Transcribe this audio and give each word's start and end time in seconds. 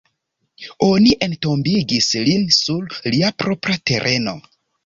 Oni 0.85 1.11
entombigis 1.25 2.09
lin 2.31 2.49
sur 2.61 2.99
lia 3.17 3.33
propra 3.45 3.81
tereno. 3.93 4.39